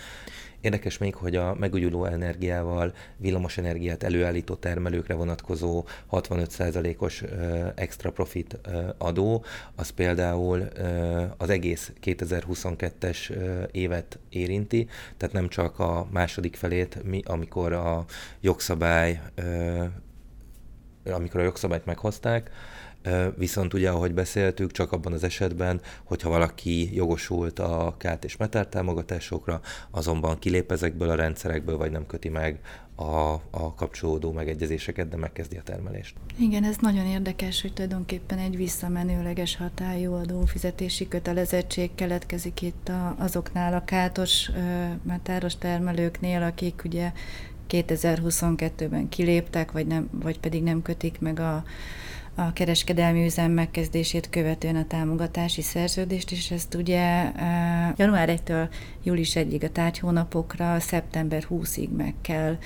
Érdekes 0.62 0.97
még, 0.97 1.15
hogy 1.15 1.36
a 1.36 1.56
megújuló 1.60 2.06
energiával 2.06 2.93
villamos 3.17 3.58
energiát 3.58 4.04
előállító 4.04 4.56
termelőkre 4.56 5.13
vonatkozó 5.13 5.86
65%-os 6.12 7.23
extra 7.75 8.12
profit 8.12 8.60
adó, 8.97 9.43
az 9.75 9.89
például 9.89 10.67
az 11.38 11.49
egész 11.49 11.91
2022-es 12.04 13.32
évet 13.71 14.19
érinti, 14.30 14.88
tehát 15.17 15.36
nem 15.36 15.47
csak 15.47 15.80
a 15.80 16.08
második 16.12 16.56
felét, 16.56 17.04
mi, 17.04 17.21
amikor 17.25 17.73
a 17.73 18.06
jogszabály 18.41 19.21
amikor 21.06 21.39
a 21.39 21.43
jogszabályt 21.43 21.86
meghozták, 21.86 22.51
Viszont 23.37 23.73
ugye, 23.73 23.89
ahogy 23.89 24.13
beszéltük, 24.13 24.71
csak 24.71 24.91
abban 24.91 25.13
az 25.13 25.23
esetben, 25.23 25.81
hogyha 26.03 26.29
valaki 26.29 26.95
jogosult 26.95 27.59
a 27.59 27.95
kát 27.97 28.23
és 28.23 28.37
metár 28.37 28.67
támogatásokra, 28.67 29.61
azonban 29.91 30.39
kilép 30.39 30.71
ezekből 30.71 31.09
a 31.09 31.15
rendszerekből, 31.15 31.77
vagy 31.77 31.91
nem 31.91 32.05
köti 32.05 32.29
meg 32.29 32.59
a, 32.95 33.33
a 33.49 33.73
kapcsolódó 33.75 34.31
megegyezéseket, 34.31 35.09
de 35.09 35.17
megkezdi 35.17 35.57
a 35.57 35.61
termelést. 35.61 36.15
Igen, 36.37 36.63
ez 36.63 36.75
nagyon 36.77 37.05
érdekes, 37.05 37.61
hogy 37.61 37.73
tulajdonképpen 37.73 38.37
egy 38.37 38.55
visszamenőleges 38.55 39.55
hatályú 39.55 40.13
adófizetési 40.13 41.07
kötelezettség 41.07 41.95
keletkezik 41.95 42.61
itt 42.61 42.89
a, 42.89 43.15
azoknál 43.19 43.73
a 43.73 43.83
kátos 43.83 44.51
metáros 45.03 45.57
termelőknél, 45.57 46.41
akik 46.41 46.81
ugye 46.85 47.11
2022-ben 47.69 49.09
kiléptek, 49.09 49.71
vagy, 49.71 49.87
nem, 49.87 50.09
vagy 50.11 50.39
pedig 50.39 50.63
nem 50.63 50.81
kötik 50.81 51.19
meg 51.19 51.39
a 51.39 51.63
a 52.36 52.54
kereskedelmi 52.54 53.26
üzem 53.26 53.52
megkezdését 53.52 54.30
követően 54.30 54.76
a 54.76 54.88
támogatási 54.88 55.62
szerződést, 55.62 56.32
és 56.32 56.52
ezt 56.52 56.76
ugye 56.76 57.32
e, 57.34 57.94
január 57.98 58.30
1-től 58.32 58.70
július 59.04 59.32
1-ig 59.34 59.63
a 59.63 59.70
tárgyhónapokra, 59.70 60.80
szeptember 60.80 61.48
20-ig 61.50 61.89
meg 61.89 62.13
kell 62.22 62.58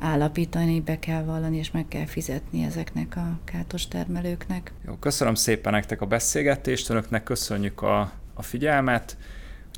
állapítani, 0.00 0.80
be 0.80 0.98
kell 0.98 1.22
vallani, 1.22 1.56
és 1.56 1.70
meg 1.70 1.88
kell 1.88 2.06
fizetni 2.06 2.62
ezeknek 2.62 3.16
a 3.16 3.38
kátos 3.44 3.88
termelőknek. 3.88 4.72
Jó, 4.86 4.94
köszönöm 4.94 5.34
szépen 5.34 5.72
nektek 5.72 6.00
a 6.00 6.06
beszélgetést, 6.06 6.90
önöknek 6.90 7.22
köszönjük 7.22 7.82
a, 7.82 8.12
a 8.34 8.42
figyelmet. 8.42 9.16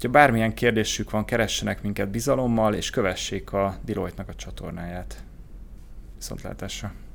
Ha 0.03 0.09
bármilyen 0.09 0.55
kérdésük 0.55 1.11
van, 1.11 1.25
keressenek 1.25 1.83
minket 1.83 2.09
bizalommal, 2.09 2.75
és 2.75 2.91
kövessék 2.91 3.53
a 3.53 3.77
Deloitte-nak 3.85 4.29
a 4.29 4.35
csatornáját. 4.35 5.25
Viszontlátásra! 6.17 7.06